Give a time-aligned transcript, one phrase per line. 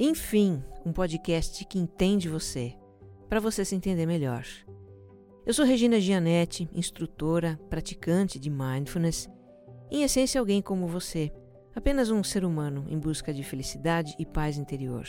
[0.00, 2.72] Enfim, um podcast que entende você,
[3.28, 4.44] para você se entender melhor.
[5.44, 9.28] Eu sou Regina Gianetti, instrutora, praticante de mindfulness,
[9.90, 11.32] em essência alguém como você,
[11.74, 15.04] apenas um ser humano em busca de felicidade e paz interior.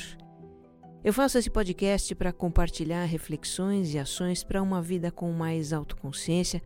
[1.04, 6.64] Eu faço esse podcast para compartilhar reflexões e ações para uma vida com mais autoconsciência,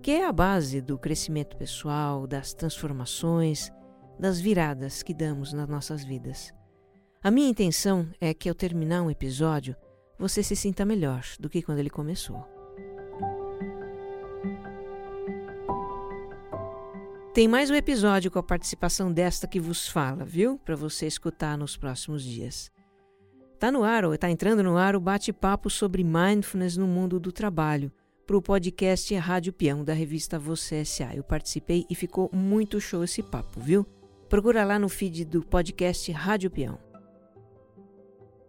[0.00, 3.72] que é a base do crescimento pessoal, das transformações,
[4.20, 6.54] das viradas que damos nas nossas vidas.
[7.26, 9.74] A minha intenção é que ao terminar um episódio,
[10.16, 12.46] você se sinta melhor do que quando ele começou.
[17.34, 20.56] Tem mais um episódio com a participação desta que vos fala, viu?
[20.64, 22.70] Para você escutar nos próximos dias.
[23.58, 27.32] Tá no ar, ou está entrando no ar o bate-papo sobre mindfulness no mundo do
[27.32, 27.90] trabalho,
[28.24, 31.16] para o podcast Rádio Peão da revista Você S.A.
[31.16, 33.84] Eu participei e ficou muito show esse papo, viu?
[34.28, 36.86] Procura lá no feed do podcast Rádio Peão.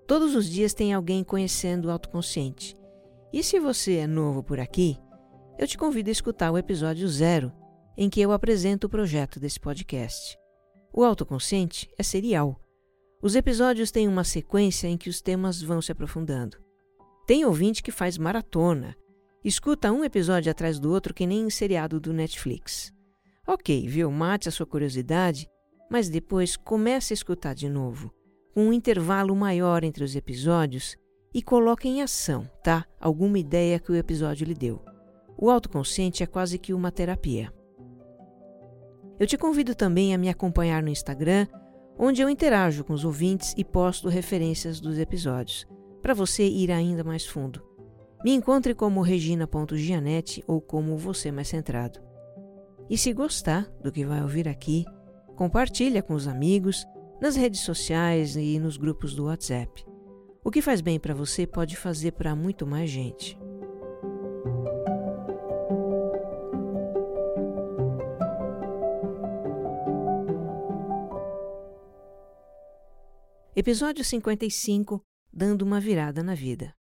[0.07, 2.77] Todos os dias tem alguém conhecendo o autoconsciente.
[3.33, 4.97] E se você é novo por aqui,
[5.59, 7.51] eu te convido a escutar o episódio zero,
[7.97, 10.37] em que eu apresento o projeto desse podcast.
[10.93, 12.57] O autoconsciente é serial.
[13.21, 16.57] Os episódios têm uma sequência em que os temas vão se aprofundando.
[17.25, 18.95] Tem ouvinte que faz maratona,
[19.43, 22.93] escuta um episódio atrás do outro que nem um seriado do Netflix.
[23.45, 24.09] Ok, viu?
[24.09, 25.49] Mate a sua curiosidade
[25.89, 28.13] mas depois comece a escutar de novo,
[28.57, 30.97] com um intervalo maior entre os episódios
[31.31, 32.87] e coloque em ação, tá?
[32.99, 34.81] Alguma ideia que o episódio lhe deu.
[35.37, 37.53] O autoconsciente é quase que uma terapia.
[39.19, 41.45] Eu te convido também a me acompanhar no Instagram,
[41.99, 45.67] onde eu interajo com os ouvintes e posto referências dos episódios,
[46.01, 47.61] para você ir ainda mais fundo.
[48.25, 51.99] Me encontre como regina.gianete ou como você mais centrado.
[52.89, 54.83] E se gostar do que vai ouvir aqui,
[55.37, 56.83] Compartilha com os amigos,
[57.19, 59.85] nas redes sociais e nos grupos do WhatsApp.
[60.43, 63.37] O que faz bem para você pode fazer para muito mais gente.
[73.55, 75.01] Episódio 55
[75.33, 76.73] Dando uma virada na vida.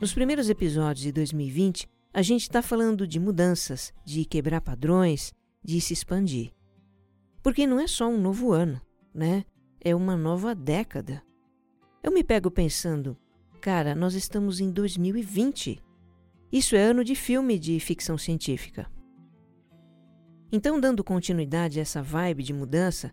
[0.00, 5.30] Nos primeiros episódios de 2020, a gente está falando de mudanças, de quebrar padrões,
[5.62, 6.52] de se expandir.
[7.42, 8.80] Porque não é só um novo ano,
[9.14, 9.44] né?
[9.78, 11.22] É uma nova década.
[12.02, 13.14] Eu me pego pensando,
[13.60, 15.82] cara, nós estamos em 2020.
[16.50, 18.90] Isso é ano de filme de ficção científica.
[20.50, 23.12] Então, dando continuidade a essa vibe de mudança,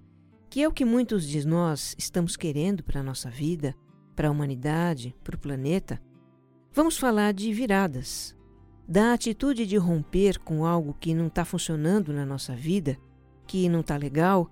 [0.49, 3.75] que é o que muitos de nós estamos querendo para a nossa vida,
[4.15, 6.01] para a humanidade, para o planeta,
[6.77, 8.37] Vamos falar de viradas,
[8.87, 12.95] da atitude de romper com algo que não está funcionando na nossa vida,
[13.47, 14.47] que não está legal,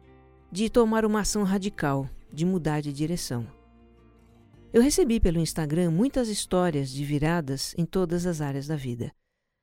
[0.51, 3.47] de tomar uma ação radical, de mudar de direção.
[4.73, 9.13] Eu recebi pelo Instagram muitas histórias de viradas em todas as áreas da vida: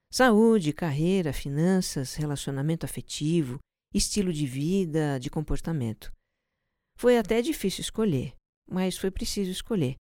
[0.09, 3.59] saúde, carreira, finanças, relacionamento afetivo,
[3.93, 6.13] estilo de vida, de comportamento.
[6.97, 8.35] Foi até difícil escolher,
[8.71, 9.97] mas foi preciso escolher.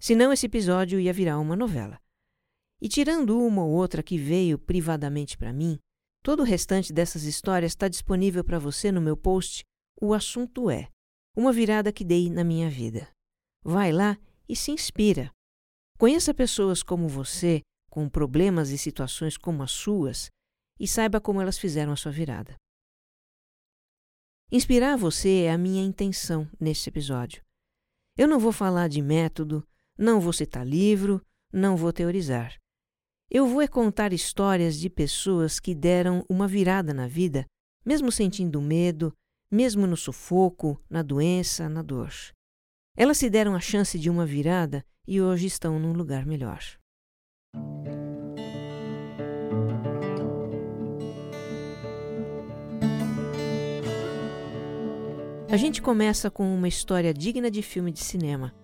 [0.00, 2.03] Senão esse episódio ia virar uma novela.
[2.84, 5.78] E tirando uma ou outra que veio privadamente para mim,
[6.22, 9.64] todo o restante dessas histórias está disponível para você no meu post
[9.98, 10.90] O Assunto É
[11.34, 13.08] Uma Virada que Dei na Minha Vida.
[13.64, 15.30] Vai lá e se inspira.
[15.98, 20.28] Conheça pessoas como você, com problemas e situações como as suas,
[20.78, 22.54] e saiba como elas fizeram a sua virada.
[24.52, 27.42] Inspirar você é a minha intenção neste episódio.
[28.14, 29.66] Eu não vou falar de método,
[29.96, 32.62] não vou citar livro, não vou teorizar.
[33.36, 37.44] Eu vou é contar histórias de pessoas que deram uma virada na vida,
[37.84, 39.12] mesmo sentindo medo,
[39.50, 42.12] mesmo no sufoco, na doença, na dor.
[42.96, 46.60] Elas se deram a chance de uma virada e hoje estão num lugar melhor.
[55.50, 58.54] A gente começa com uma história digna de filme de cinema,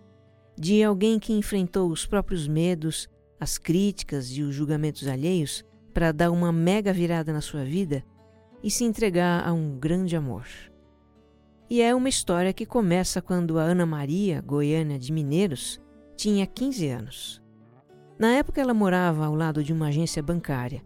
[0.57, 3.09] de alguém que enfrentou os próprios medos,
[3.41, 5.65] as críticas e os julgamentos alheios
[5.95, 8.05] para dar uma mega virada na sua vida
[8.63, 10.47] e se entregar a um grande amor.
[11.69, 15.81] E é uma história que começa quando a Ana Maria, goiana de Mineiros,
[16.17, 17.43] tinha 15 anos.
[18.19, 20.83] Na época ela morava ao lado de uma agência bancária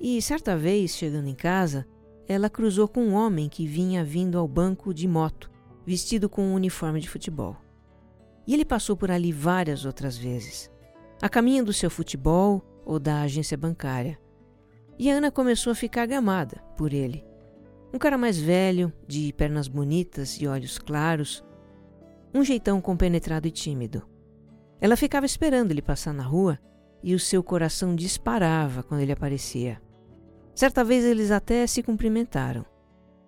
[0.00, 1.86] e, certa vez, chegando em casa,
[2.26, 5.50] ela cruzou com um homem que vinha vindo ao banco de moto,
[5.86, 7.56] vestido com um uniforme de futebol.
[8.46, 10.70] E ele passou por ali várias outras vezes,
[11.24, 14.20] a caminho do seu futebol ou da agência bancária.
[14.98, 17.24] E a Ana começou a ficar gamada por ele.
[17.94, 21.42] Um cara mais velho, de pernas bonitas e olhos claros,
[22.34, 24.06] um jeitão compenetrado e tímido.
[24.78, 26.58] Ela ficava esperando ele passar na rua
[27.02, 29.80] e o seu coração disparava quando ele aparecia.
[30.54, 32.66] Certa vez eles até se cumprimentaram,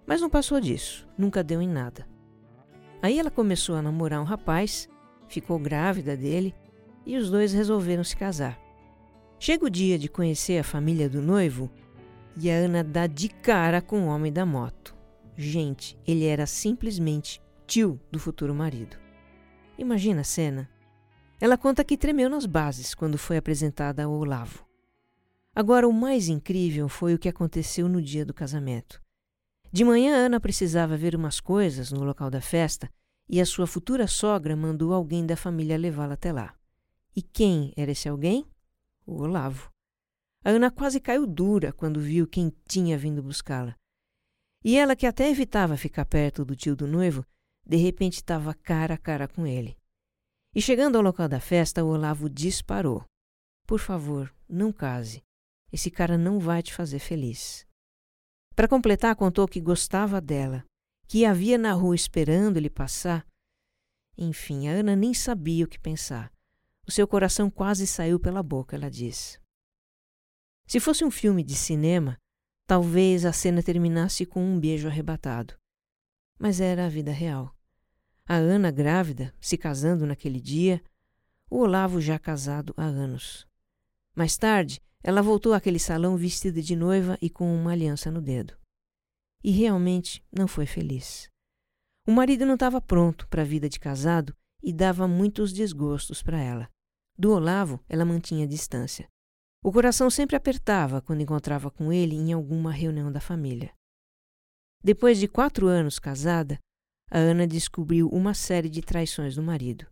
[0.07, 2.07] mas não passou disso, nunca deu em nada.
[3.01, 4.87] Aí ela começou a namorar um rapaz,
[5.29, 6.55] ficou grávida dele
[7.07, 8.61] e os dois resolveram se casar.
[9.39, 11.71] Chega o dia de conhecer a família do noivo
[12.37, 14.95] e a Ana dá de cara com o homem da moto.
[15.37, 18.97] Gente, ele era simplesmente tio do futuro marido.
[19.79, 20.69] Imagina a cena.
[21.41, 24.67] Ela conta que tremeu nas bases quando foi apresentada ao Olavo.
[25.55, 29.01] Agora, o mais incrível foi o que aconteceu no dia do casamento.
[29.71, 32.89] De manhã, Ana precisava ver umas coisas no local da festa
[33.29, 36.55] e a sua futura sogra mandou alguém da família levá-la até lá.
[37.17, 38.47] E quem era esse alguém?
[39.07, 39.71] o Olavo.
[40.45, 43.75] A Ana quase caiu dura quando viu quem tinha vindo buscá-la.
[44.65, 47.25] E ela, que até evitava ficar perto do tio do noivo,
[47.65, 49.77] de repente estava cara a cara com ele.
[50.55, 53.05] E chegando ao local da festa, o Olavo disparou.
[53.67, 55.23] Por favor, não case.
[55.73, 57.67] Esse cara não vai te fazer feliz.
[58.55, 60.65] Para completar, contou que gostava dela,
[61.07, 63.27] que havia na rua esperando ele passar.
[64.17, 66.33] Enfim, a Ana nem sabia o que pensar.
[66.87, 69.41] O seu coração quase saiu pela boca, ela disse.
[70.67, 72.17] Se fosse um filme de cinema,
[72.67, 75.55] talvez a cena terminasse com um beijo arrebatado.
[76.39, 77.53] Mas era a vida real.
[78.25, 80.83] A Ana grávida, se casando naquele dia,
[81.51, 83.47] o Olavo já casado há anos.
[84.15, 88.57] Mais tarde, ela voltou àquele salão vestida de noiva e com uma aliança no dedo.
[89.43, 91.29] E realmente não foi feliz.
[92.07, 96.41] O marido não estava pronto para a vida de casado e dava muitos desgostos para
[96.41, 96.69] ela.
[97.19, 99.09] Do Olavo, ela mantinha distância.
[99.65, 103.73] O coração sempre apertava quando encontrava com ele em alguma reunião da família.
[104.85, 106.59] Depois de quatro anos casada,
[107.11, 109.87] a Ana descobriu uma série de traições do marido.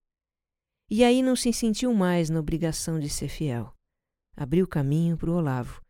[0.90, 3.74] E aí não se sentiu mais na obrigação de ser fiel.
[4.36, 5.80] Abriu caminho para o Olavo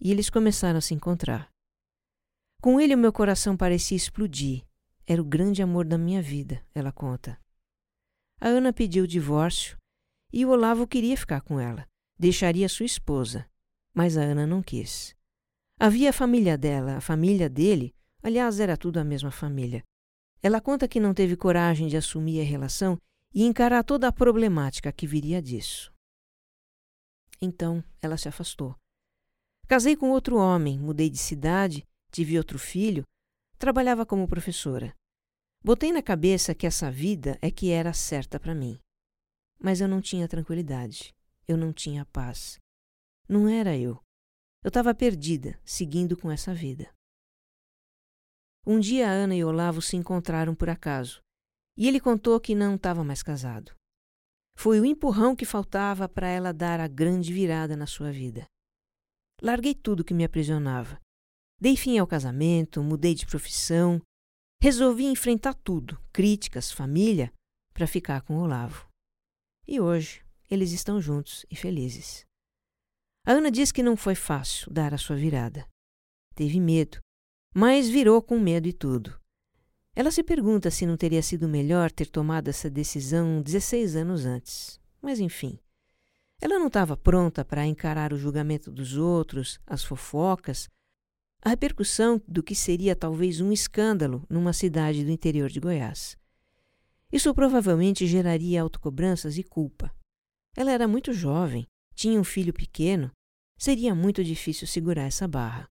[0.00, 1.50] e eles começaram a se encontrar.
[2.62, 4.64] Com ele, o meu coração parecia explodir.
[5.06, 7.38] Era o grande amor da minha vida, ela conta.
[8.40, 9.76] A Ana pediu o divórcio
[10.32, 11.86] e o Olavo queria ficar com ela,
[12.18, 13.48] deixaria sua esposa,
[13.94, 15.14] mas a Ana não quis.
[15.78, 19.82] Havia a família dela, a família dele, aliás, era tudo a mesma família.
[20.42, 22.98] Ela conta que não teve coragem de assumir a relação
[23.34, 25.92] e encarar toda a problemática que viria disso.
[27.40, 28.74] Então ela se afastou.
[29.66, 33.04] Casei com outro homem, mudei de cidade, tive outro filho,
[33.58, 34.94] trabalhava como professora.
[35.62, 38.78] Botei na cabeça que essa vida é que era certa para mim.
[39.60, 41.14] Mas eu não tinha tranquilidade.
[41.46, 42.58] Eu não tinha paz.
[43.28, 44.02] Não era eu.
[44.62, 46.92] Eu estava perdida, seguindo com essa vida.
[48.66, 51.20] Um dia Ana e Olavo se encontraram por acaso,
[51.76, 53.74] e ele contou que não estava mais casado.
[54.56, 58.44] Foi o empurrão que faltava para ela dar a grande virada na sua vida.
[59.40, 61.00] Larguei tudo que me aprisionava.
[61.60, 64.02] Dei fim ao casamento, mudei de profissão,
[64.60, 67.32] resolvi enfrentar tudo, críticas, família,
[67.72, 68.87] para ficar com Olavo.
[69.68, 72.24] E hoje eles estão juntos e felizes.
[73.26, 75.68] A Ana diz que não foi fácil dar a sua virada.
[76.34, 76.98] Teve medo,
[77.54, 79.20] mas virou com medo e tudo.
[79.94, 84.80] Ela se pergunta se não teria sido melhor ter tomado essa decisão 16 anos antes.
[85.02, 85.58] Mas enfim,
[86.40, 90.66] ela não estava pronta para encarar o julgamento dos outros, as fofocas,
[91.42, 96.16] a repercussão do que seria talvez um escândalo numa cidade do interior de Goiás.
[97.12, 99.94] Isso provavelmente geraria autocobranças e culpa.
[100.56, 103.10] Ela era muito jovem, tinha um filho pequeno,
[103.58, 105.66] seria muito difícil segurar essa barra.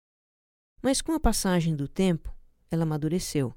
[0.83, 2.35] Mas com a passagem do tempo,
[2.71, 3.55] ela amadureceu.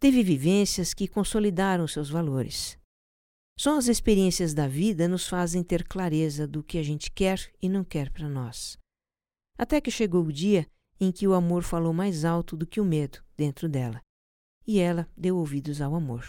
[0.00, 2.78] Teve vivências que consolidaram seus valores.
[3.58, 7.68] Só as experiências da vida nos fazem ter clareza do que a gente quer e
[7.68, 8.78] não quer para nós.
[9.58, 10.68] Até que chegou o dia
[11.00, 14.00] em que o amor falou mais alto do que o medo dentro dela.
[14.64, 16.24] E ela deu ouvidos ao amor.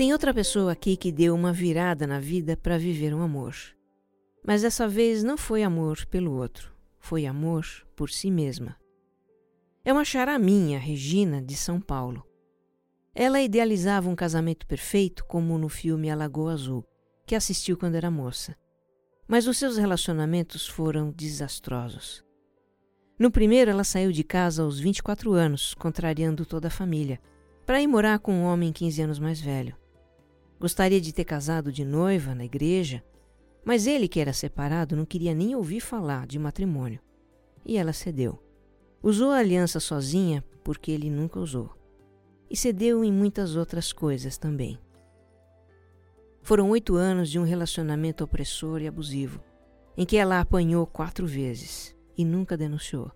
[0.00, 3.54] Tem outra pessoa aqui que deu uma virada na vida para viver um amor.
[4.42, 8.78] Mas dessa vez não foi amor pelo outro, foi amor por si mesma.
[9.84, 12.26] É uma chará minha, Regina, de São Paulo.
[13.14, 16.82] Ela idealizava um casamento perfeito, como no filme A Lagoa Azul,
[17.26, 18.56] que assistiu quando era moça.
[19.30, 22.24] Mas os seus relacionamentos foram desastrosos.
[23.16, 27.20] No primeiro, ela saiu de casa aos 24 anos, contrariando toda a família,
[27.64, 29.76] para ir morar com um homem 15 anos mais velho.
[30.58, 33.04] Gostaria de ter casado de noiva na igreja,
[33.64, 36.98] mas ele, que era separado, não queria nem ouvir falar de matrimônio.
[37.64, 38.42] E ela cedeu.
[39.00, 41.72] Usou a aliança sozinha porque ele nunca usou.
[42.50, 44.76] E cedeu em muitas outras coisas também.
[46.42, 49.42] Foram oito anos de um relacionamento opressor e abusivo,
[49.96, 53.10] em que ela apanhou quatro vezes e nunca denunciou.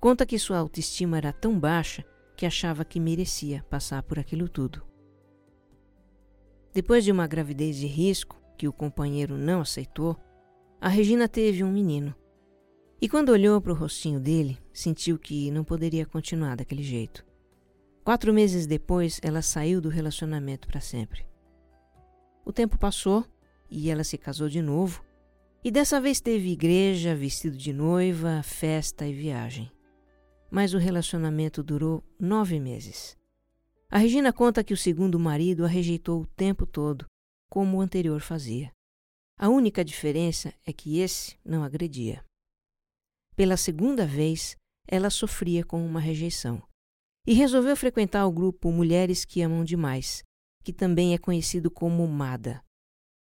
[0.00, 2.04] Conta que sua autoestima era tão baixa
[2.36, 4.82] que achava que merecia passar por aquilo tudo.
[6.74, 10.16] Depois de uma gravidez de risco, que o companheiro não aceitou,
[10.80, 12.14] a Regina teve um menino.
[13.00, 17.24] E quando olhou para o rostinho dele, sentiu que não poderia continuar daquele jeito.
[18.04, 21.24] Quatro meses depois, ela saiu do relacionamento para sempre.
[22.44, 23.24] O tempo passou
[23.70, 25.02] e ela se casou de novo,
[25.64, 29.72] e dessa vez teve igreja, vestido de noiva, festa e viagem.
[30.50, 33.16] Mas o relacionamento durou nove meses.
[33.90, 37.06] A Regina conta que o segundo marido a rejeitou o tempo todo,
[37.48, 38.70] como o anterior fazia.
[39.38, 42.24] A única diferença é que esse não agredia.
[43.34, 44.56] Pela segunda vez,
[44.86, 46.62] ela sofria com uma rejeição
[47.26, 50.22] e resolveu frequentar o grupo Mulheres que Amam Demais,
[50.62, 52.62] que também é conhecido como MADA.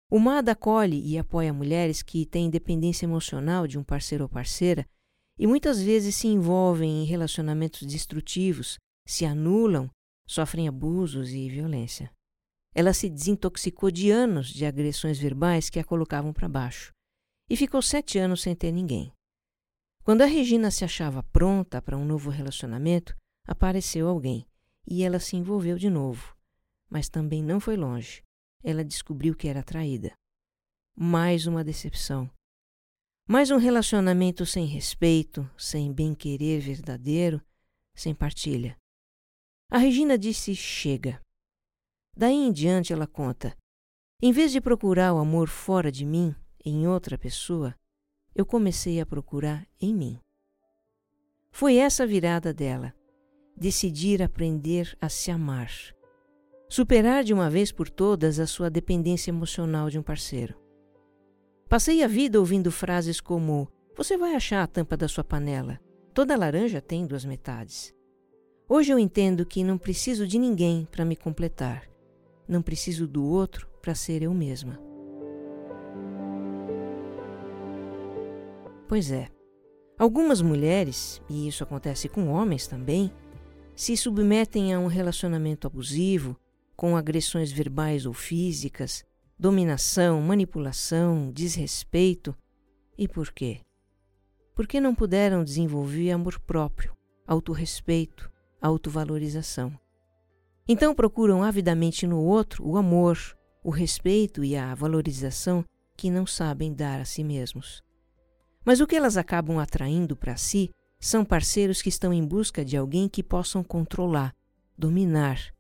[0.09, 4.87] O MADA acolhe e apoia mulheres que têm dependência emocional de um parceiro ou parceira
[5.39, 9.89] e muitas vezes se envolvem em relacionamentos destrutivos, se anulam,
[10.27, 12.11] sofrem abusos e violência.
[12.75, 16.91] Ela se desintoxicou de anos de agressões verbais que a colocavam para baixo
[17.49, 19.11] e ficou sete anos sem ter ninguém.
[20.03, 23.15] Quando a Regina se achava pronta para um novo relacionamento,
[23.47, 24.45] apareceu alguém
[24.87, 26.35] e ela se envolveu de novo
[26.89, 28.23] mas também não foi longe.
[28.63, 30.13] Ela descobriu que era traída.
[30.95, 32.29] Mais uma decepção.
[33.27, 37.41] Mais um relacionamento sem respeito, sem bem-querer verdadeiro,
[37.95, 38.77] sem partilha.
[39.69, 41.21] A Regina disse: chega.
[42.15, 43.57] Daí em diante ela conta:
[44.21, 47.75] em vez de procurar o amor fora de mim, em outra pessoa,
[48.35, 50.19] eu comecei a procurar em mim.
[51.51, 52.93] Foi essa a virada dela,
[53.55, 55.69] decidir aprender a se amar,
[56.73, 60.55] Superar de uma vez por todas a sua dependência emocional de um parceiro.
[61.69, 65.79] Passei a vida ouvindo frases como: Você vai achar a tampa da sua panela.
[66.15, 67.93] Toda laranja tem duas metades.
[68.67, 71.87] Hoje eu entendo que não preciso de ninguém para me completar.
[72.47, 74.79] Não preciso do outro para ser eu mesma.
[78.87, 79.29] Pois é.
[79.95, 83.13] Algumas mulheres, e isso acontece com homens também,
[83.75, 86.35] se submetem a um relacionamento abusivo
[86.83, 89.05] com agressões verbais ou físicas,
[89.39, 92.35] dominação, manipulação, desrespeito.
[92.97, 93.61] E por quê?
[94.53, 96.93] Porque não puderam desenvolver amor próprio,
[97.25, 98.29] autorrespeito,
[98.61, 99.71] autovalorização.
[100.67, 103.17] Então procuram avidamente no outro o amor,
[103.63, 105.63] o respeito e a valorização
[105.95, 107.81] que não sabem dar a si mesmos.
[108.65, 112.75] Mas o que elas acabam atraindo para si são parceiros que estão em busca de
[112.75, 114.35] alguém que possam controlar,
[114.77, 115.53] dominar,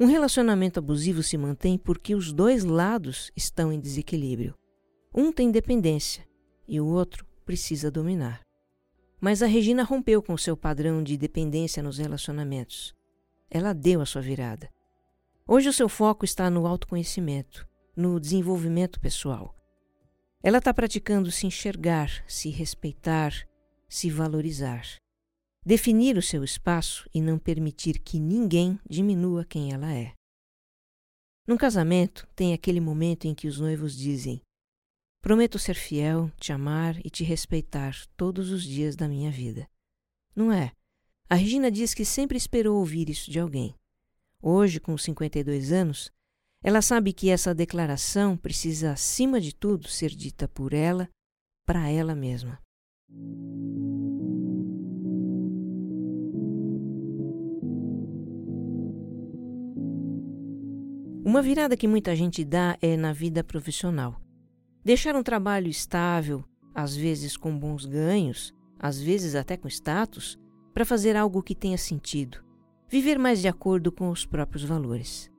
[0.00, 4.54] um relacionamento abusivo se mantém porque os dois lados estão em desequilíbrio.
[5.14, 6.26] Um tem dependência
[6.66, 8.40] e o outro precisa dominar.
[9.20, 12.94] Mas a Regina rompeu com seu padrão de dependência nos relacionamentos.
[13.50, 14.70] Ela deu a sua virada.
[15.46, 19.54] Hoje o seu foco está no autoconhecimento, no desenvolvimento pessoal.
[20.42, 23.34] Ela está praticando se enxergar, se respeitar,
[23.86, 24.82] se valorizar
[25.70, 30.12] definir o seu espaço e não permitir que ninguém diminua quem ela é.
[31.46, 34.42] Num casamento, tem aquele momento em que os noivos dizem:
[35.22, 39.68] Prometo ser fiel, te amar e te respeitar todos os dias da minha vida.
[40.34, 40.72] Não é?
[41.28, 43.72] A Regina diz que sempre esperou ouvir isso de alguém.
[44.42, 46.10] Hoje, com 52 anos,
[46.64, 51.08] ela sabe que essa declaração precisa, acima de tudo, ser dita por ela,
[51.64, 52.60] para ela mesma.
[61.22, 64.18] Uma virada que muita gente dá é na vida profissional.
[64.82, 66.42] Deixar um trabalho estável,
[66.74, 70.38] às vezes com bons ganhos, às vezes até com status,
[70.72, 72.38] para fazer algo que tenha sentido.
[72.88, 75.30] Viver mais de acordo com os próprios valores.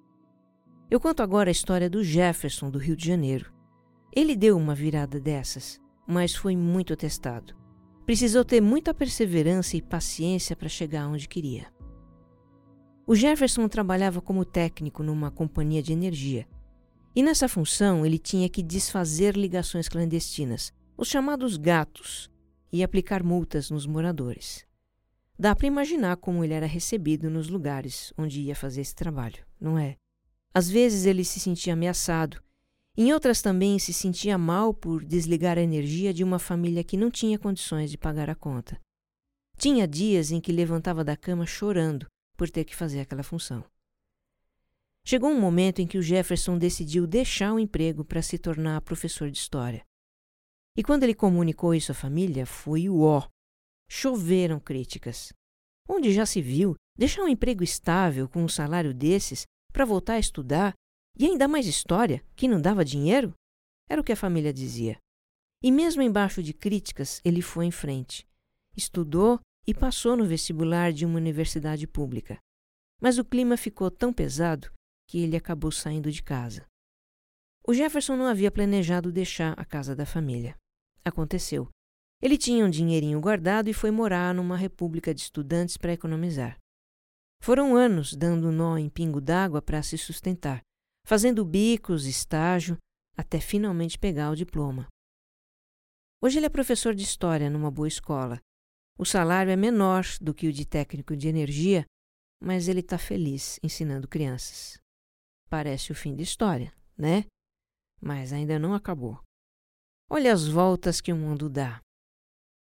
[0.89, 3.51] Eu conto agora a história do Jefferson, do Rio de Janeiro.
[4.13, 7.55] Ele deu uma virada dessas, mas foi muito testado.
[8.05, 11.67] Precisou ter muita perseverança e paciência para chegar onde queria.
[13.11, 16.47] O Jefferson trabalhava como técnico numa companhia de energia.
[17.13, 22.31] E nessa função ele tinha que desfazer ligações clandestinas, os chamados gatos,
[22.71, 24.65] e aplicar multas nos moradores.
[25.37, 29.77] Dá para imaginar como ele era recebido nos lugares onde ia fazer esse trabalho, não
[29.77, 29.97] é?
[30.53, 32.41] Às vezes ele se sentia ameaçado,
[32.95, 37.11] em outras também se sentia mal por desligar a energia de uma família que não
[37.11, 38.79] tinha condições de pagar a conta.
[39.57, 42.07] Tinha dias em que levantava da cama chorando
[42.37, 43.63] por ter que fazer aquela função.
[45.03, 49.29] Chegou um momento em que o Jefferson decidiu deixar o emprego para se tornar professor
[49.31, 49.83] de história.
[50.77, 53.27] E quando ele comunicou isso à família, foi o ó.
[53.89, 55.33] Choveram críticas.
[55.89, 60.19] Onde já se viu deixar um emprego estável com um salário desses para voltar a
[60.19, 60.73] estudar
[61.17, 63.33] e ainda mais história, que não dava dinheiro?
[63.89, 64.97] Era o que a família dizia.
[65.61, 68.25] E mesmo embaixo de críticas, ele foi em frente.
[68.75, 72.39] Estudou e passou no vestibular de uma universidade pública.
[73.01, 74.71] Mas o clima ficou tão pesado
[75.07, 76.65] que ele acabou saindo de casa.
[77.67, 80.55] O Jefferson não havia planejado deixar a casa da família.
[81.05, 81.69] Aconteceu.
[82.21, 86.57] Ele tinha um dinheirinho guardado e foi morar numa república de estudantes para economizar.
[87.41, 90.61] Foram anos dando nó em pingo d'água para se sustentar,
[91.05, 92.77] fazendo bicos, estágio,
[93.17, 94.87] até finalmente pegar o diploma.
[96.21, 98.39] Hoje ele é professor de história numa boa escola.
[99.01, 101.85] O salário é menor do que o de técnico de energia,
[102.39, 104.79] mas ele está feliz ensinando crianças.
[105.49, 107.25] Parece o fim da história, né?
[107.99, 109.19] Mas ainda não acabou.
[110.07, 111.81] Olha as voltas que o mundo dá.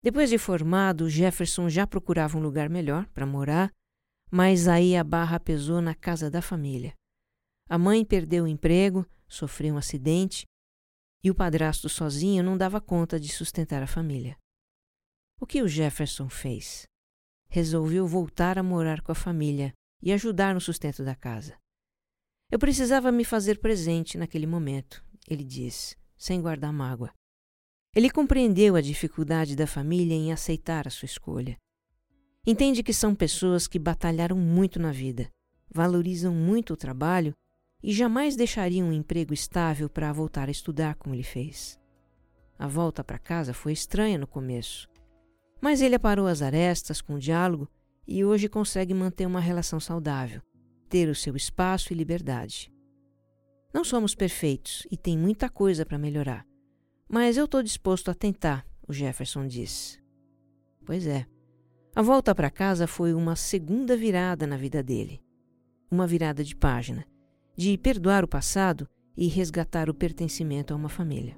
[0.02, 3.70] Depois de formado, Jefferson já procurava um lugar melhor para morar
[4.36, 6.92] mas aí a barra pesou na casa da família.
[7.68, 10.44] A mãe perdeu o emprego, sofreu um acidente
[11.22, 14.36] e o padrasto sozinho não dava conta de sustentar a família.
[15.40, 16.86] O que o Jefferson fez?
[17.48, 21.56] Resolveu voltar a morar com a família e ajudar no sustento da casa.
[22.50, 27.12] Eu precisava me fazer presente naquele momento, ele disse, sem guardar mágoa.
[27.94, 31.56] Ele compreendeu a dificuldade da família em aceitar a sua escolha.
[32.46, 35.28] Entende que são pessoas que batalharam muito na vida,
[35.68, 37.34] valorizam muito o trabalho
[37.82, 41.78] e jamais deixariam um emprego estável para voltar a estudar como ele fez.
[42.58, 44.88] A volta para casa foi estranha no começo,
[45.60, 47.68] mas ele aparou as arestas com o diálogo
[48.06, 50.42] e hoje consegue manter uma relação saudável,
[50.88, 52.72] ter o seu espaço e liberdade.
[53.72, 56.46] Não somos perfeitos e tem muita coisa para melhorar,
[57.08, 59.98] mas eu estou disposto a tentar, o Jefferson disse.
[60.84, 61.26] Pois é.
[61.96, 65.22] A volta para casa foi uma segunda virada na vida dele.
[65.90, 67.06] Uma virada de página,
[67.56, 71.36] de perdoar o passado e resgatar o pertencimento a uma família.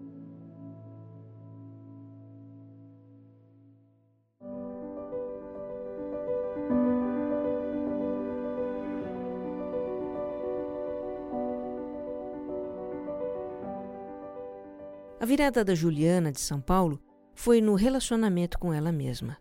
[15.26, 17.02] A virada da Juliana de São Paulo
[17.34, 19.36] foi no relacionamento com ela mesma.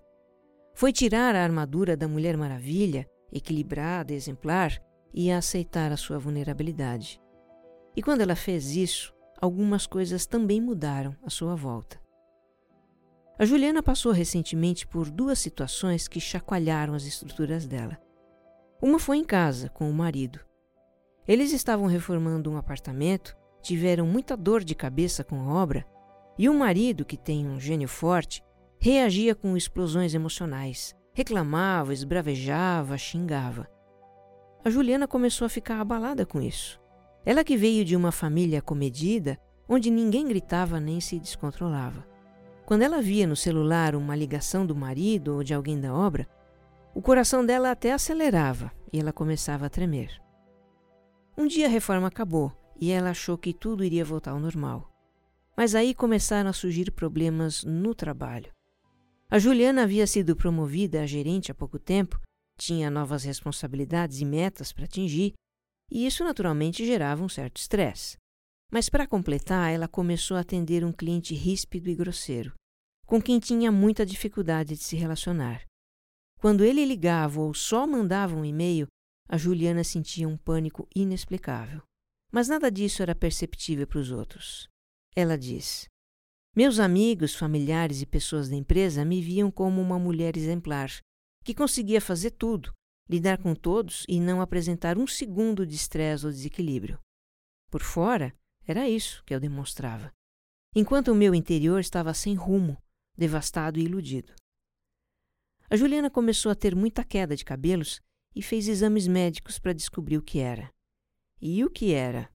[0.73, 4.81] Foi tirar a armadura da Mulher Maravilha, equilibrada, exemplar,
[5.13, 7.21] e aceitar a sua vulnerabilidade.
[7.95, 12.01] E quando ela fez isso, algumas coisas também mudaram à sua volta.
[13.37, 17.95] A Juliana passou recentemente por duas situações que chacoalharam as estruturas dela.
[18.81, 20.39] Uma foi em casa, com o marido.
[21.27, 25.83] Eles estavam reformando um apartamento, tiveram muita dor de cabeça com a obra,
[26.37, 28.43] e o marido, que tem um gênio forte,
[28.77, 33.67] reagia com explosões emocionais, reclamava, esbravejava, xingava.
[34.63, 36.79] A Juliana começou a ficar abalada com isso.
[37.25, 39.35] Ela que veio de uma família comedida,
[39.67, 42.05] onde ninguém gritava nem se descontrolava.
[42.67, 46.27] Quando ela via no celular uma ligação do marido ou de alguém da obra,
[46.93, 50.21] o coração dela até acelerava e ela começava a tremer.
[51.35, 54.91] Um dia a reforma acabou e ela achou que tudo iria voltar ao normal.
[55.55, 58.51] Mas aí começaram a surgir problemas no trabalho.
[59.29, 62.19] A Juliana havia sido promovida a gerente há pouco tempo,
[62.57, 65.33] tinha novas responsabilidades e metas para atingir,
[65.89, 68.17] e isso naturalmente gerava um certo estresse.
[68.71, 72.53] Mas para completar, ela começou a atender um cliente ríspido e grosseiro,
[73.05, 75.63] com quem tinha muita dificuldade de se relacionar.
[76.39, 78.87] Quando ele ligava ou só mandava um e-mail,
[79.27, 81.81] a Juliana sentia um pânico inexplicável.
[82.35, 84.67] Mas nada disso era perceptível para os outros.
[85.15, 85.87] Ela diz:
[86.53, 90.91] meus amigos, familiares e pessoas da empresa me viam como uma mulher exemplar,
[91.45, 92.73] que conseguia fazer tudo,
[93.09, 96.99] lidar com todos e não apresentar um segundo de estresse ou desequilíbrio.
[97.71, 98.35] Por fora,
[98.67, 100.11] era isso que eu demonstrava,
[100.75, 102.77] enquanto o meu interior estava sem rumo,
[103.17, 104.33] devastado e iludido.
[105.69, 108.01] A Juliana começou a ter muita queda de cabelos
[108.35, 110.74] e fez exames médicos para descobrir o que era.
[111.47, 112.27] E o que era?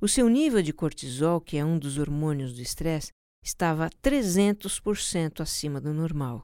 [0.00, 3.10] O seu nível de cortisol, que é um dos hormônios do estresse,
[3.44, 6.42] estava 300% acima do normal.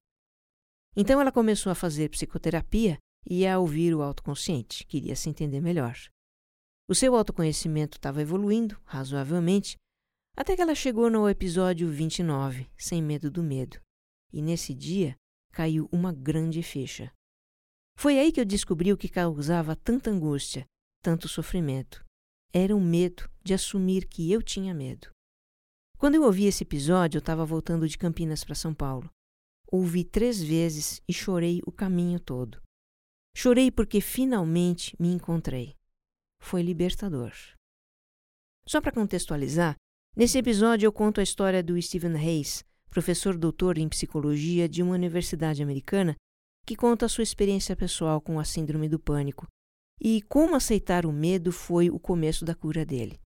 [0.96, 5.96] Então ela começou a fazer psicoterapia e a ouvir o autoconsciente, queria se entender melhor.
[6.88, 9.76] O seu autoconhecimento estava evoluindo, razoavelmente,
[10.36, 13.80] até que ela chegou no episódio 29, Sem Medo do Medo.
[14.32, 15.14] E nesse dia
[15.52, 17.12] caiu uma grande ficha.
[17.96, 20.66] Foi aí que eu descobri o que causava tanta angústia,
[21.04, 22.02] tanto sofrimento.
[22.50, 25.10] Era o medo de assumir que eu tinha medo.
[25.98, 29.10] Quando eu ouvi esse episódio, eu estava voltando de Campinas para São Paulo.
[29.70, 32.58] Ouvi três vezes e chorei o caminho todo.
[33.36, 35.76] Chorei porque finalmente me encontrei
[36.40, 37.32] foi libertador.
[38.66, 39.76] Só para contextualizar,
[40.14, 44.94] nesse episódio eu conto a história do Stephen Hayes, professor doutor em psicologia de uma
[44.94, 46.14] universidade americana,
[46.66, 49.46] que conta a sua experiência pessoal com a síndrome do pânico
[50.00, 53.20] e como aceitar o medo foi o começo da cura dele.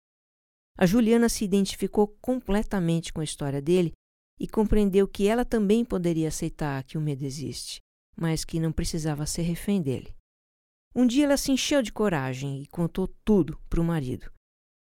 [0.77, 3.93] A Juliana se identificou completamente com a história dele
[4.39, 7.79] e compreendeu que ela também poderia aceitar que o medo existe,
[8.15, 10.13] mas que não precisava ser refém dele.
[10.95, 14.31] Um dia ela se encheu de coragem e contou tudo para o marido.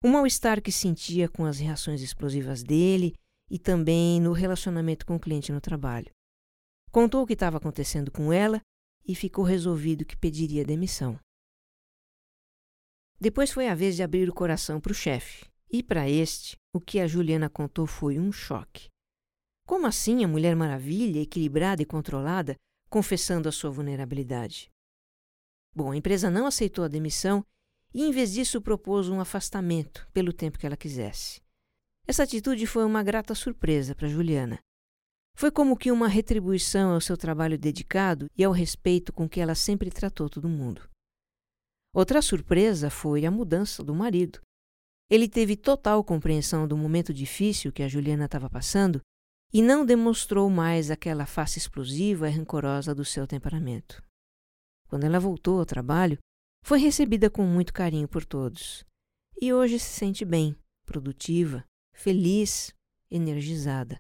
[0.05, 3.15] O mal-estar que sentia com as reações explosivas dele
[3.51, 6.11] e também no relacionamento com o cliente no trabalho.
[6.91, 8.61] Contou o que estava acontecendo com ela
[9.07, 11.19] e ficou resolvido que pediria demissão.
[13.21, 16.81] Depois foi a vez de abrir o coração para o chefe, e para este, o
[16.81, 18.89] que a Juliana contou foi um choque.
[19.67, 22.55] Como assim a Mulher Maravilha, equilibrada e controlada,
[22.89, 24.71] confessando a sua vulnerabilidade?
[25.75, 27.45] Bom, a empresa não aceitou a demissão
[27.93, 31.41] e, em vez disso, propôs um afastamento pelo tempo que ela quisesse.
[32.07, 34.61] Essa atitude foi uma grata surpresa para Juliana.
[35.35, 39.55] Foi como que uma retribuição ao seu trabalho dedicado e ao respeito com que ela
[39.55, 40.89] sempre tratou todo mundo.
[41.97, 44.43] Outra surpresa foi a mudança do marido.
[45.09, 49.01] Ele teve total compreensão do momento difícil que a Juliana estava passando
[49.51, 54.03] e não demonstrou mais aquela face explosiva e rancorosa do seu temperamento.
[54.89, 56.19] Quando ela voltou ao trabalho,
[56.63, 58.85] foi recebida com muito carinho por todos.
[59.41, 60.55] E hoje se sente bem,
[60.85, 62.75] produtiva, feliz,
[63.11, 63.99] energizada.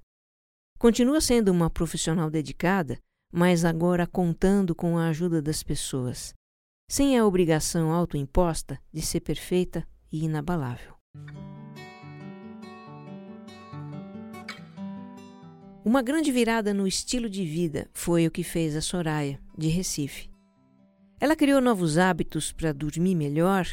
[0.79, 2.99] Continua sendo uma profissional dedicada,
[3.33, 6.35] mas agora contando com a ajuda das pessoas,
[6.88, 10.94] sem a obrigação autoimposta de ser perfeita e inabalável.
[15.85, 20.29] Uma grande virada no estilo de vida foi o que fez a Soraya, de Recife.
[21.20, 23.66] Ela criou novos hábitos para dormir melhor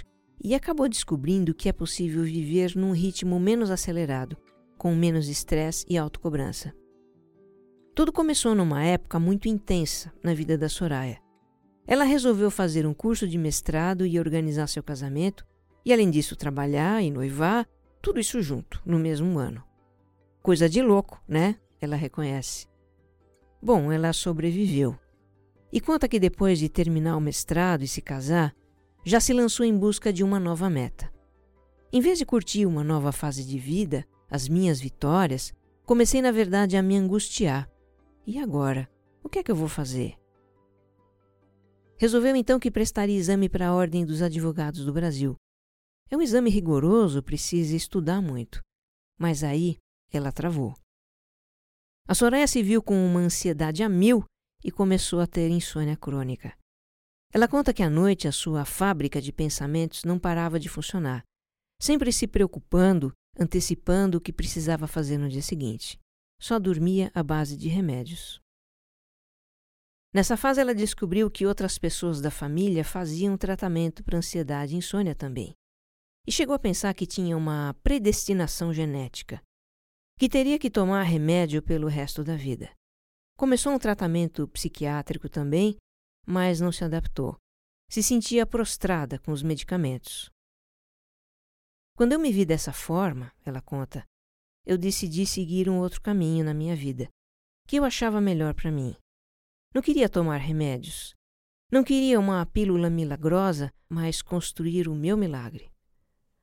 [0.43, 4.37] e acabou descobrindo que é possível viver num ritmo menos acelerado,
[4.77, 6.73] com menos estresse e autocobrança.
[7.95, 11.22] Tudo começou numa época muito intensa na vida da Soraya.
[11.85, 15.45] Ela resolveu fazer um curso de mestrado e organizar seu casamento,
[15.85, 17.67] e além disso trabalhar e noivar,
[18.01, 19.63] tudo isso junto, no mesmo ano.
[20.41, 21.57] Coisa de louco, né?
[21.79, 22.67] Ela reconhece.
[23.61, 24.97] Bom, ela sobreviveu
[25.73, 28.53] e conta que depois de terminar o mestrado e se casar,
[29.03, 31.11] já se lançou em busca de uma nova meta.
[31.91, 35.51] Em vez de curtir uma nova fase de vida, as minhas vitórias,
[35.83, 37.67] comecei na verdade a me angustiar.
[38.25, 38.87] E agora?
[39.23, 40.13] O que é que eu vou fazer?
[42.03, 45.37] Resolveu então que prestaria exame para a Ordem dos Advogados do Brasil.
[46.11, 48.59] É um exame rigoroso, precisa estudar muito.
[49.17, 49.77] Mas aí
[50.11, 50.75] ela travou.
[52.05, 54.25] A Soraya se viu com uma ansiedade a mil
[54.61, 56.53] e começou a ter insônia crônica.
[57.31, 61.23] Ela conta que à noite a sua fábrica de pensamentos não parava de funcionar,
[61.81, 65.97] sempre se preocupando, antecipando o que precisava fazer no dia seguinte.
[66.37, 68.42] Só dormia à base de remédios.
[70.13, 75.15] Nessa fase, ela descobriu que outras pessoas da família faziam tratamento para ansiedade e insônia
[75.15, 75.55] também.
[76.27, 79.41] E chegou a pensar que tinha uma predestinação genética,
[80.19, 82.71] que teria que tomar remédio pelo resto da vida.
[83.35, 85.75] Começou um tratamento psiquiátrico também,
[86.25, 87.35] mas não se adaptou.
[87.89, 90.29] Se sentia prostrada com os medicamentos.
[91.97, 94.05] Quando eu me vi dessa forma, ela conta,
[94.65, 97.09] eu decidi seguir um outro caminho na minha vida,
[97.67, 98.95] que eu achava melhor para mim.
[99.73, 101.15] Não queria tomar remédios.
[101.71, 105.71] Não queria uma pílula milagrosa, mas construir o meu milagre.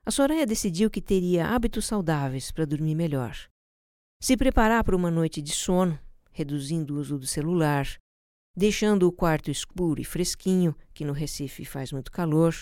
[0.04, 3.36] A Soraya decidiu que teria hábitos saudáveis para dormir melhor.
[4.20, 5.98] Se preparar para uma noite de sono,
[6.32, 7.86] reduzindo o uso do celular,
[8.56, 12.54] deixando o quarto escuro e fresquinho, que no Recife faz muito calor,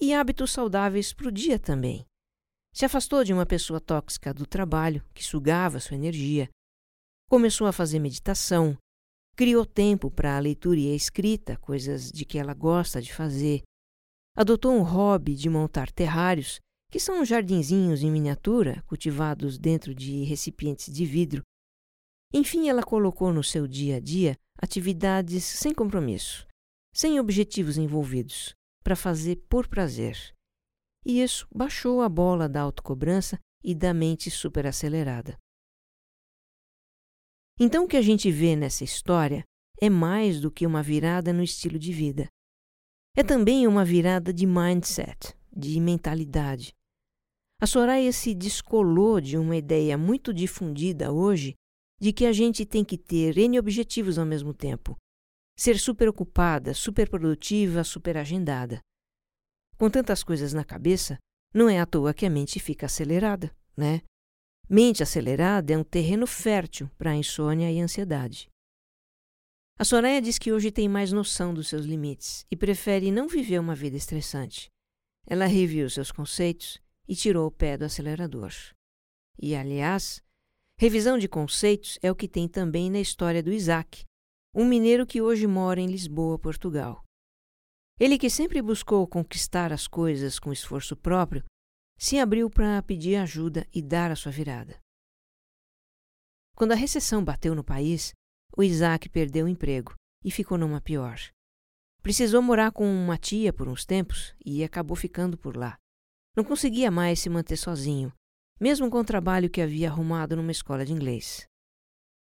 [0.00, 2.04] e hábitos saudáveis para o dia também.
[2.74, 6.48] Se afastou de uma pessoa tóxica do trabalho, que sugava sua energia.
[7.28, 8.76] Começou a fazer meditação.
[9.38, 13.62] Criou tempo para a leitura e a escrita, coisas de que ela gosta de fazer.
[14.36, 16.58] Adotou um hobby de montar terrários,
[16.90, 21.42] que são jardinzinhos em miniatura cultivados dentro de recipientes de vidro.
[22.34, 26.44] Enfim, ela colocou no seu dia a dia atividades sem compromisso,
[26.92, 30.34] sem objetivos envolvidos, para fazer por prazer.
[31.06, 35.38] E isso baixou a bola da autocobrança e da mente superacelerada.
[37.60, 39.42] Então, o que a gente vê nessa história
[39.80, 42.28] é mais do que uma virada no estilo de vida.
[43.16, 46.72] É também uma virada de mindset, de mentalidade.
[47.60, 51.54] A Soraya se descolou de uma ideia muito difundida hoje
[52.00, 54.96] de que a gente tem que ter N objetivos ao mesmo tempo,
[55.58, 58.80] ser super ocupada, super produtiva, super agendada.
[59.76, 61.18] Com tantas coisas na cabeça,
[61.52, 64.02] não é à toa que a mente fica acelerada, né?
[64.70, 68.50] Mente acelerada é um terreno fértil para insônia e ansiedade.
[69.78, 73.58] A Soraya diz que hoje tem mais noção dos seus limites e prefere não viver
[73.60, 74.68] uma vida estressante.
[75.26, 76.78] Ela reviu seus conceitos
[77.08, 78.52] e tirou o pé do acelerador.
[79.40, 80.22] E, aliás,
[80.78, 84.04] revisão de conceitos é o que tem também na história do Isaac,
[84.54, 87.02] um mineiro que hoje mora em Lisboa, Portugal.
[87.98, 91.42] Ele, que sempre buscou conquistar as coisas com esforço próprio,
[91.98, 94.78] se abriu para pedir ajuda e dar a sua virada.
[96.54, 98.12] Quando a recessão bateu no país,
[98.56, 101.18] o Isaac perdeu o emprego e ficou numa pior.
[102.00, 105.76] Precisou morar com uma tia por uns tempos e acabou ficando por lá.
[106.36, 108.12] Não conseguia mais se manter sozinho,
[108.60, 111.46] mesmo com o trabalho que havia arrumado numa escola de inglês.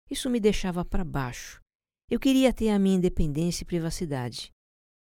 [0.10, 1.60] Isso me deixava para baixo.
[2.10, 4.52] Eu queria ter a minha independência e privacidade.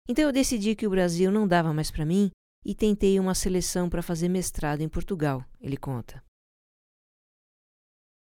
[0.09, 2.31] Então eu decidi que o Brasil não dava mais para mim
[2.69, 6.23] e tentei uma seleção para fazer mestrado em Portugal, ele conta.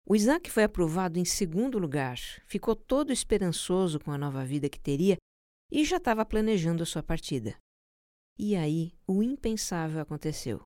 [0.05, 4.79] O Isaac foi aprovado em segundo lugar, ficou todo esperançoso com a nova vida que
[4.79, 5.17] teria
[5.71, 7.57] e já estava planejando a sua partida.
[8.37, 10.61] E aí o impensável aconteceu.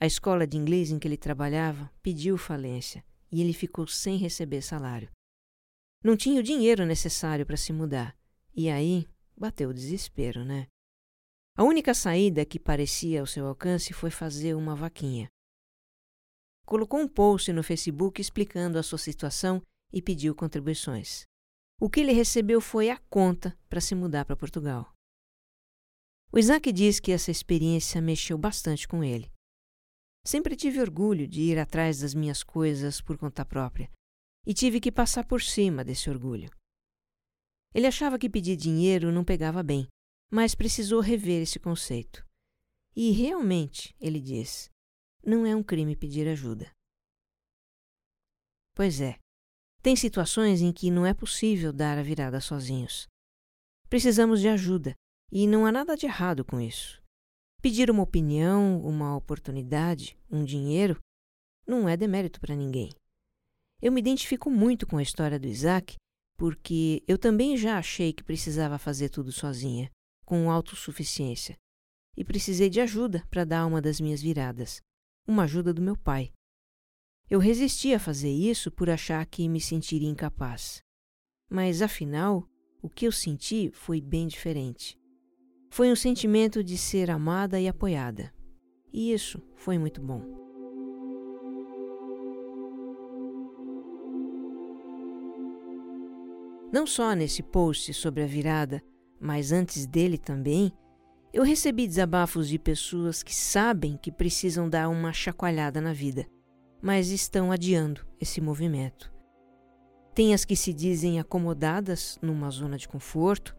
[0.00, 4.62] A escola de inglês em que ele trabalhava pediu falência e ele ficou sem receber
[4.62, 5.10] salário.
[6.02, 8.16] Não tinha o dinheiro necessário para se mudar.
[8.56, 10.68] E aí Bateu o desespero, né?
[11.54, 15.28] A única saída que parecia ao seu alcance foi fazer uma vaquinha.
[16.64, 19.62] Colocou um post no Facebook explicando a sua situação
[19.92, 21.26] e pediu contribuições.
[21.78, 24.94] O que ele recebeu foi a conta para se mudar para Portugal.
[26.32, 29.30] O Isaac diz que essa experiência mexeu bastante com ele.
[30.24, 33.90] Sempre tive orgulho de ir atrás das minhas coisas por conta própria
[34.46, 36.48] e tive que passar por cima desse orgulho.
[37.74, 39.86] Ele achava que pedir dinheiro não pegava bem,
[40.32, 42.26] mas precisou rever esse conceito.
[42.96, 44.70] E realmente, ele diz,
[45.22, 46.72] não é um crime pedir ajuda.
[48.74, 49.18] Pois é,
[49.82, 53.06] tem situações em que não é possível dar a virada sozinhos.
[53.90, 54.94] Precisamos de ajuda
[55.30, 57.02] e não há nada de errado com isso.
[57.60, 60.98] Pedir uma opinião, uma oportunidade, um dinheiro,
[61.66, 62.90] não é demérito para ninguém.
[63.82, 65.96] Eu me identifico muito com a história do Isaac
[66.38, 69.90] porque eu também já achei que precisava fazer tudo sozinha,
[70.32, 71.58] com autossuficiência,
[72.16, 74.80] e precisei de ajuda para dar uma das minhas viradas,
[75.28, 76.32] uma ajuda do meu pai.
[77.28, 80.80] Eu resisti a fazer isso por achar que me sentiria incapaz.
[81.50, 82.48] Mas afinal,
[82.80, 84.98] o que eu senti foi bem diferente.
[85.68, 88.32] Foi um sentimento de ser amada e apoiada.
[88.90, 90.22] E isso foi muito bom.
[96.72, 98.82] Não só nesse post sobre a virada,
[99.22, 100.72] mas antes dele também,
[101.32, 106.26] eu recebi desabafos de pessoas que sabem que precisam dar uma chacoalhada na vida,
[106.82, 109.12] mas estão adiando esse movimento.
[110.12, 113.56] Tem as que se dizem acomodadas numa zona de conforto,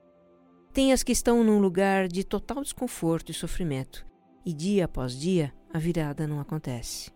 [0.73, 4.05] tem as que estão num lugar de total desconforto e sofrimento,
[4.45, 7.09] e dia após dia a virada não acontece.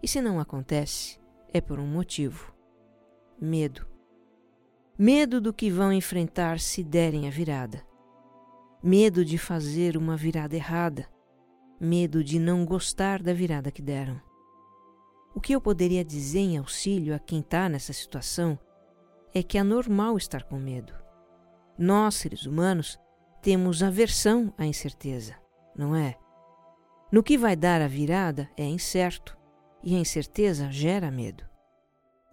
[0.00, 1.18] E se não acontece,
[1.52, 2.54] é por um motivo:
[3.40, 3.95] medo
[4.98, 7.86] medo do que vão enfrentar se derem a virada,
[8.82, 11.06] medo de fazer uma virada errada,
[11.78, 14.18] medo de não gostar da virada que deram.
[15.34, 18.58] O que eu poderia dizer em auxílio a quem está nessa situação
[19.34, 20.94] é que é normal estar com medo.
[21.78, 22.98] Nós, seres humanos,
[23.42, 25.34] temos aversão à incerteza,
[25.76, 26.16] não é?
[27.12, 29.36] No que vai dar a virada é incerto,
[29.84, 31.44] e a incerteza gera medo.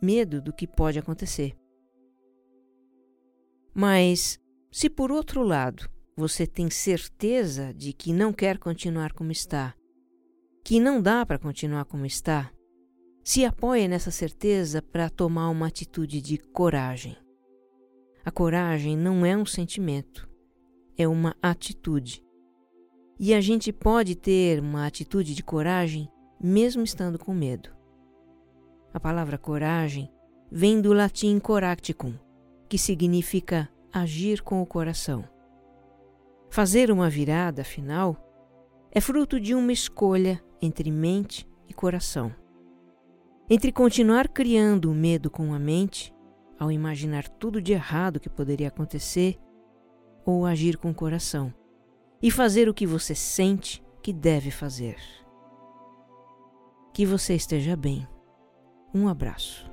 [0.02, 1.58] Medo do que pode acontecer.
[3.73, 4.39] Mas,
[4.71, 9.73] se por outro lado você tem certeza de que não quer continuar como está,
[10.63, 12.51] que não dá para continuar como está,
[13.23, 17.17] se apoie nessa certeza para tomar uma atitude de coragem.
[18.23, 20.29] A coragem não é um sentimento,
[20.97, 22.23] é uma atitude.
[23.19, 26.09] E a gente pode ter uma atitude de coragem
[26.39, 27.69] mesmo estando com medo.
[28.93, 30.12] A palavra coragem
[30.51, 32.13] vem do latim coracticum,
[32.67, 35.23] que significa agir com o coração.
[36.49, 38.17] Fazer uma virada, afinal,
[38.91, 42.34] é fruto de uma escolha entre mente e coração.
[43.49, 46.13] Entre continuar criando o medo com a mente,
[46.60, 49.38] ao imaginar tudo de errado que poderia acontecer,
[50.26, 51.54] ou agir com o coração
[52.21, 54.97] e fazer o que você sente que deve fazer.
[56.93, 58.08] Que você esteja bem.
[58.93, 59.72] Um abraço.